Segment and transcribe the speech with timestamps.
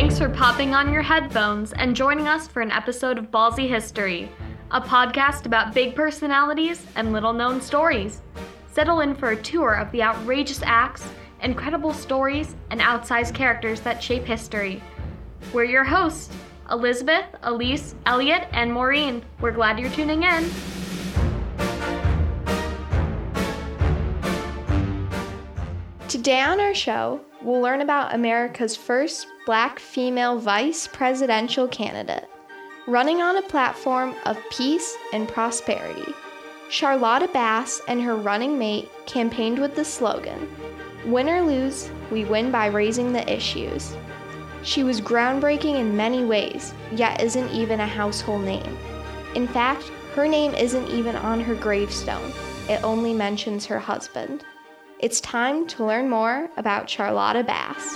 [0.00, 4.30] Thanks for popping on your headphones and joining us for an episode of Ballsy History,
[4.70, 8.22] a podcast about big personalities and little known stories.
[8.72, 11.06] Settle in for a tour of the outrageous acts,
[11.42, 14.82] incredible stories, and outsized characters that shape history.
[15.52, 16.34] We're your hosts,
[16.70, 19.22] Elizabeth, Elise, Elliot, and Maureen.
[19.38, 20.50] We're glad you're tuning in.
[26.08, 32.28] Today on our show, we'll learn about America's first black female vice presidential candidate,
[32.86, 36.12] running on a platform of peace and prosperity.
[36.68, 40.48] Charlotta Bass and her running mate campaigned with the slogan
[41.06, 43.96] Win or lose, we win by raising the issues.
[44.62, 48.76] She was groundbreaking in many ways, yet isn't even a household name.
[49.34, 49.84] In fact,
[50.14, 52.32] her name isn't even on her gravestone,
[52.68, 54.44] it only mentions her husband.
[55.02, 57.94] It's time to learn more about Charlotta Bass.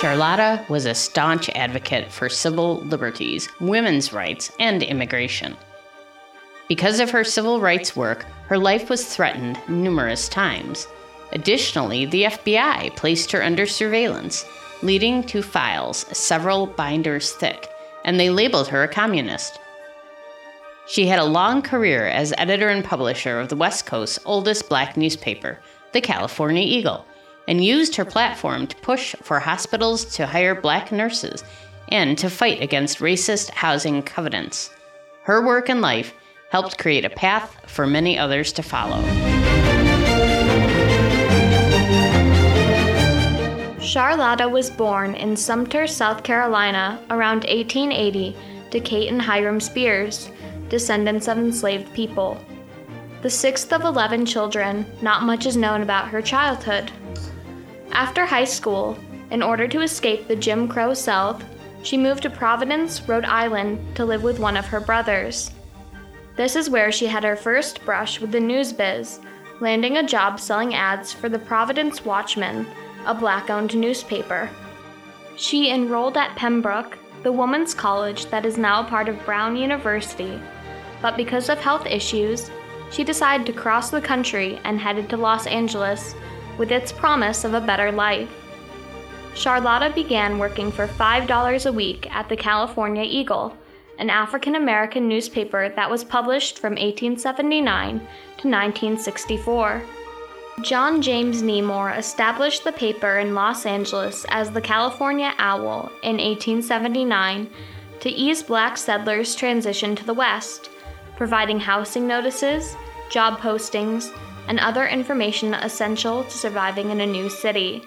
[0.00, 5.56] Charlotta was a staunch advocate for civil liberties, women's rights, and immigration.
[6.68, 10.86] Because of her civil rights work, her life was threatened numerous times.
[11.32, 14.44] Additionally, the FBI placed her under surveillance,
[14.82, 17.68] leading to files several binders thick,
[18.04, 19.58] and they labeled her a communist.
[20.88, 24.96] She had a long career as editor and publisher of the West Coast's oldest black
[24.96, 25.60] newspaper,
[25.92, 27.04] the California Eagle,
[27.46, 31.44] and used her platform to push for hospitals to hire black nurses
[31.90, 34.70] and to fight against racist housing covenants.
[35.24, 36.14] Her work and life
[36.50, 39.02] helped create a path for many others to follow.
[43.78, 48.34] Charlotta was born in Sumter, South Carolina around 1880
[48.70, 50.30] to Kate and Hiram Spears,
[50.68, 52.40] descendants of enslaved people.
[53.22, 56.92] The sixth of 11 children, not much is known about her childhood.
[57.92, 58.96] After high school,
[59.30, 61.44] in order to escape the Jim Crow South,
[61.82, 65.50] she moved to Providence, Rhode Island to live with one of her brothers.
[66.36, 69.20] This is where she had her first brush with the news biz,
[69.60, 72.66] landing a job selling ads for the Providence Watchman,
[73.06, 74.48] a black owned newspaper.
[75.36, 80.40] She enrolled at Pembroke, the women's college that is now part of Brown University,
[81.00, 82.50] but because of health issues,
[82.90, 86.14] she decided to cross the country and headed to Los Angeles
[86.56, 88.30] with its promise of a better life.
[89.34, 93.56] Charlotta began working for $5 a week at the California Eagle
[93.98, 99.82] an African American newspaper that was published from 1879 to 1964.
[100.62, 107.50] John James Neimore established the paper in Los Angeles as the California Owl in 1879
[108.00, 110.70] to ease black settlers' transition to the West,
[111.18, 112.76] providing housing notices,
[113.10, 117.82] job postings, and other information essential to surviving in a new city.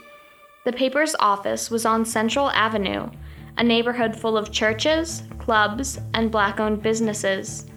[0.66, 3.10] The paper's office was on Central Avenue,
[3.58, 7.68] a neighborhood full of churches, clubs, and black owned businesses,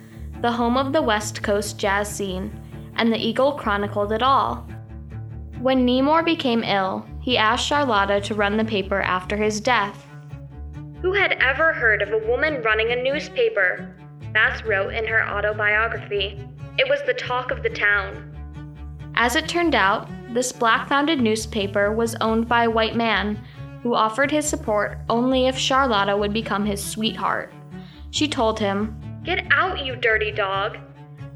[0.43, 2.53] the home of the West Coast jazz scene,
[2.97, 4.67] and the Eagle chronicled it all.
[5.61, 10.05] When Neimore became ill, he asked Charlotta to run the paper after his death.
[11.01, 13.95] Who had ever heard of a woman running a newspaper?
[14.35, 16.45] Bass wrote in her autobiography.
[16.77, 18.33] It was the talk of the town.
[19.15, 23.41] As it turned out, this black founded newspaper was owned by a white man
[23.85, 27.53] who offered his support only if Charlotta would become his sweetheart.
[28.11, 30.79] She told him, Get out, you dirty dog,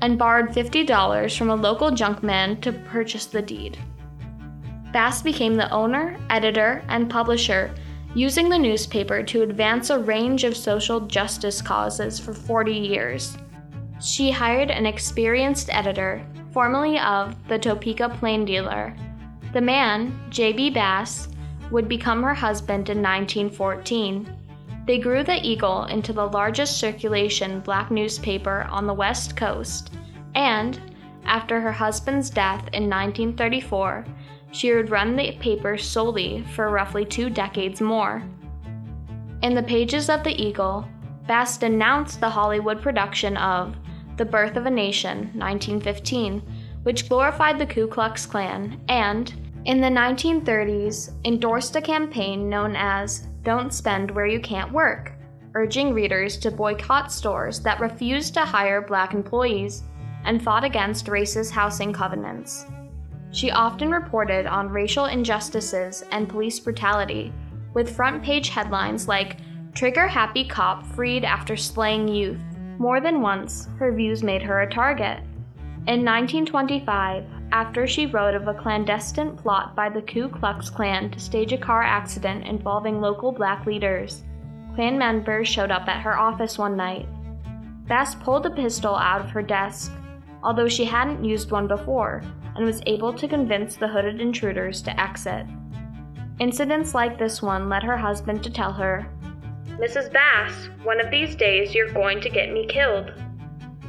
[0.02, 3.78] and borrowed $50 from a local junkman to purchase the deed.
[4.92, 7.72] Bass became the owner, editor, and publisher,
[8.14, 13.36] using the newspaper to advance a range of social justice causes for 40 years.
[14.00, 18.94] She hired an experienced editor, formerly of the Topeka Plain Dealer.
[19.52, 20.70] The man, J.B.
[20.70, 21.28] Bass,
[21.70, 24.34] would become her husband in 1914.
[24.86, 29.92] They grew the Eagle into the largest circulation black newspaper on the West Coast,
[30.34, 30.80] and,
[31.24, 34.06] after her husband's death in 1934,
[34.52, 38.22] she would run the paper solely for roughly two decades more.
[39.42, 40.86] In the pages of the Eagle,
[41.26, 43.76] Bass denounced the Hollywood production of
[44.16, 46.42] The Birth of a Nation, 1915,
[46.82, 49.34] which glorified the Ku Klux Klan and,
[49.66, 55.12] in the 1930s, endorsed a campaign known as Don't Spend Where You Can't Work,
[55.54, 59.82] urging readers to boycott stores that refused to hire black employees
[60.24, 62.64] and fought against racist housing covenants.
[63.30, 67.32] She often reported on racial injustices and police brutality,
[67.74, 69.38] with front page headlines like
[69.74, 72.40] Trigger Happy Cop Freed After Slaying Youth.
[72.78, 75.18] More than once, her views made her a target.
[75.86, 81.20] In 1925, after she wrote of a clandestine plot by the Ku Klux Klan to
[81.20, 84.22] stage a car accident involving local black leaders.
[84.74, 87.08] Klan members showed up at her office one night.
[87.86, 89.92] Bass pulled a pistol out of her desk,
[90.42, 92.22] although she hadn't used one before,
[92.56, 95.46] and was able to convince the hooded intruders to exit.
[96.40, 99.08] Incidents like this one led her husband to tell her,
[99.80, 100.12] Mrs.
[100.12, 103.12] Bass, one of these days you're going to get me killed.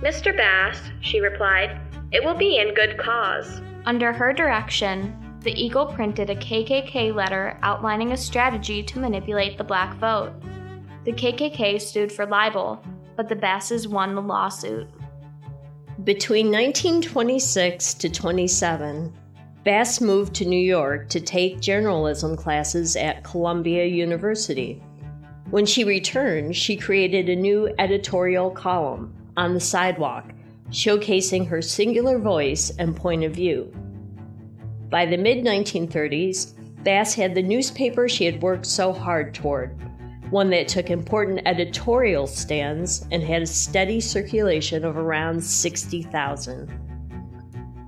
[0.01, 0.35] Mr.
[0.35, 1.79] Bass, she replied,
[2.11, 3.61] it will be in good cause.
[3.85, 9.63] Under her direction, the Eagle printed a KKK letter outlining a strategy to manipulate the
[9.63, 10.33] black vote.
[11.05, 12.83] The KKK stood for libel,
[13.15, 14.87] but the Basses won the lawsuit.
[16.09, 19.13] Between 1926 to 27,
[19.63, 24.81] Bass moved to New York to take journalism classes at Columbia University.
[25.51, 30.33] When she returned, she created a new editorial column on the sidewalk,
[30.71, 33.71] showcasing her singular voice and point of view.
[34.89, 39.79] By the mid 1930s, Bass had the newspaper she had worked so hard toward,
[40.29, 46.89] one that took important editorial stands and had a steady circulation of around 60,000.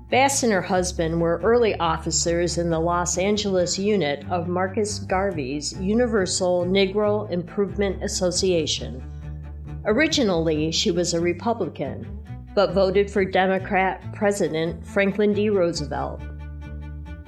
[0.10, 5.80] Bass and her husband were early officers in the Los Angeles unit of Marcus Garvey's
[5.80, 9.02] Universal Negro Improvement Association.
[9.86, 12.06] Originally, she was a Republican,
[12.54, 15.50] but voted for Democrat President Franklin D.
[15.50, 16.20] Roosevelt.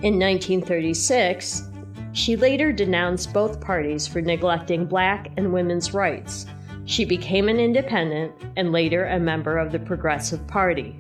[0.01, 1.69] In 1936,
[2.13, 6.45] she later denounced both parties for neglecting black and women's rights.
[6.85, 10.95] She became an independent and later a member of the Progressive Party.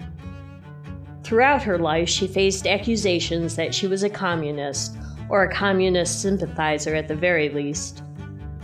[1.23, 4.97] Throughout her life, she faced accusations that she was a communist,
[5.29, 8.03] or a communist sympathizer at the very least,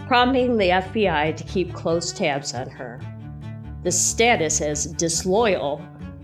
[0.08, 3.00] prompting the FBI to keep close tabs on her.
[3.84, 5.82] The status as disloyal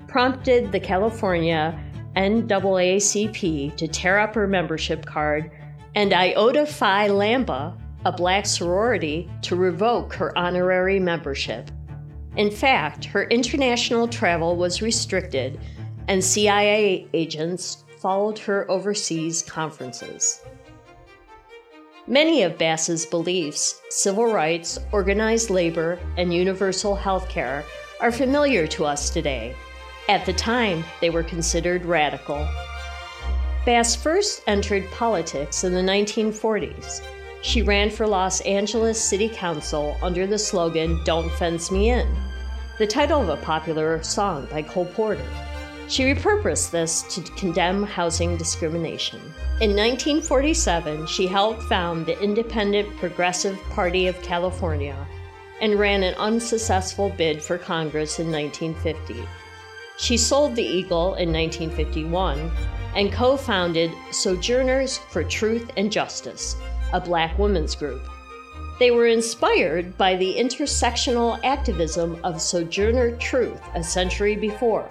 [0.07, 1.79] prompted the California
[2.15, 5.51] NAACP to tear up her membership card
[5.95, 7.75] and Iota Phi Lambda,
[8.05, 11.71] a black sorority, to revoke her honorary membership.
[12.35, 15.59] In fact, her international travel was restricted
[16.07, 20.41] and CIA agents followed her overseas conferences.
[22.07, 27.63] Many of Bass's beliefs, civil rights, organized labor, and universal health care,
[27.99, 29.55] are familiar to us today.
[30.07, 32.47] At the time, they were considered radical.
[33.65, 37.01] Bass first entered politics in the 1940s.
[37.41, 42.07] She ran for Los Angeles City Council under the slogan, Don't Fence Me In,
[42.77, 45.25] the title of a popular song by Cole Porter.
[45.87, 49.19] She repurposed this to condemn housing discrimination.
[49.61, 55.07] In 1947, she helped found the Independent Progressive Party of California
[55.59, 59.27] and ran an unsuccessful bid for Congress in 1950.
[59.97, 62.51] She sold the Eagle in 1951
[62.95, 66.55] and co founded Sojourners for Truth and Justice,
[66.93, 68.07] a black women's group.
[68.79, 74.89] They were inspired by the intersectional activism of Sojourner Truth a century before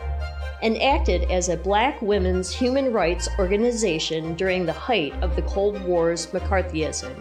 [0.62, 5.82] and acted as a black women's human rights organization during the height of the Cold
[5.84, 7.14] War's McCarthyism.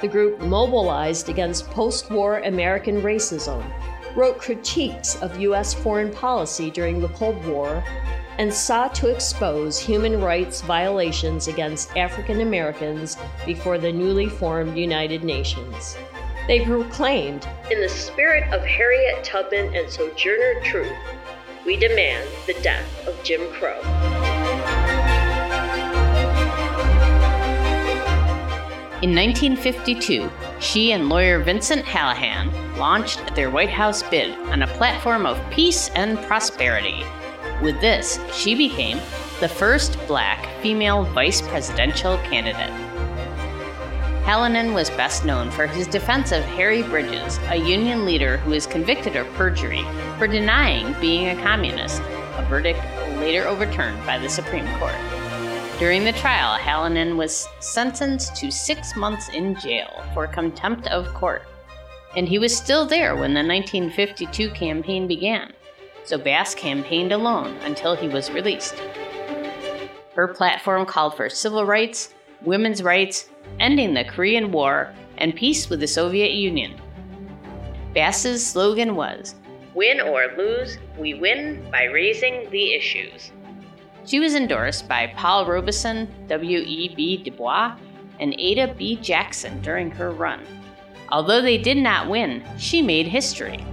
[0.00, 3.64] The group mobilized against post war American racism,
[4.14, 5.74] wrote critiques of U.S.
[5.74, 7.82] foreign policy during the Cold War,
[8.38, 15.24] and sought to expose human rights violations against African Americans before the newly formed United
[15.24, 15.96] Nations.
[16.46, 20.92] They proclaimed, In the spirit of Harriet Tubman and Sojourner Truth,
[21.64, 23.80] we demand the death of Jim Crow.
[29.02, 35.26] In 1952, she and lawyer Vincent Hallinan launched their White House bid on a platform
[35.26, 37.04] of peace and prosperity.
[37.62, 38.98] With this, she became
[39.40, 42.72] the first black female vice presidential candidate.
[44.24, 48.66] Hallinan was best known for his defense of Harry Bridges, a Union leader who was
[48.66, 49.84] convicted of perjury
[50.18, 52.80] for denying being a communist, a verdict
[53.18, 54.94] later overturned by the Supreme Court.
[55.78, 61.42] During the trial, Hallinan was sentenced to six months in jail for contempt of court,
[62.16, 65.52] and he was still there when the 1952 campaign began,
[66.04, 68.74] so Bass campaigned alone until he was released.
[70.14, 75.80] Her platform called for civil rights, women's rights, ending the Korean War, and peace with
[75.80, 76.80] the Soviet Union.
[77.94, 79.34] Bass's slogan was
[79.74, 83.32] Win or lose, we win by raising the issues.
[84.06, 87.24] She was endorsed by Paul Robeson, W.E.B.
[87.24, 87.74] Du Bois,
[88.20, 88.96] and Ada B.
[88.96, 90.44] Jackson during her run.
[91.10, 93.64] Although they did not win, she made history.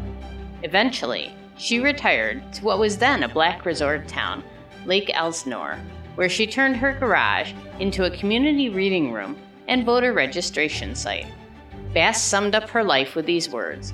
[0.64, 4.44] Eventually, she retired to what was then a black resort town,
[4.88, 5.77] Lake Elsinore,
[6.15, 9.38] where she turned her garage into a community reading room
[9.68, 11.27] and voter registration site.
[11.94, 13.94] Bass summed up her life with these words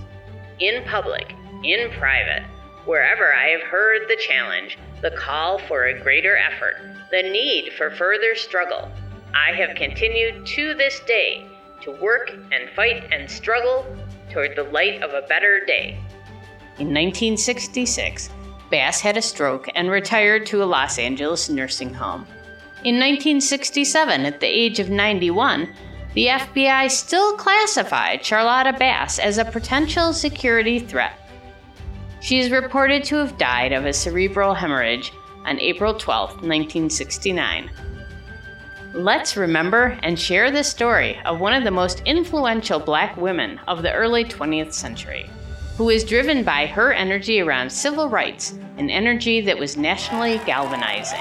[0.59, 2.43] In public, in private,
[2.85, 6.77] wherever I have heard the challenge, the call for a greater effort,
[7.11, 8.89] the need for further struggle,
[9.35, 11.45] I have continued to this day
[11.81, 13.85] to work and fight and struggle
[14.31, 15.99] toward the light of a better day.
[16.79, 18.29] In 1966,
[18.69, 22.27] Bass had a stroke and retired to a Los Angeles nursing home.
[22.83, 25.73] In 1967, at the age of 91,
[26.13, 31.13] the FBI still classified Charlotta Bass as a potential security threat.
[32.21, 35.11] She is reported to have died of a cerebral hemorrhage
[35.45, 37.71] on April 12, 1969.
[38.93, 43.81] Let's remember and share the story of one of the most influential black women of
[43.81, 45.29] the early 20th century,
[45.77, 51.19] who is driven by her energy around civil rights, an energy that was nationally galvanizing.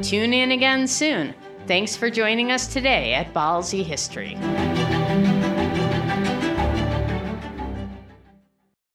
[0.00, 1.34] Tune in again soon.
[1.66, 4.36] Thanks for joining us today at Ballsy History.